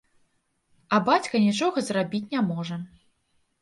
[0.95, 2.85] А бацька нічога зрабіць не можа.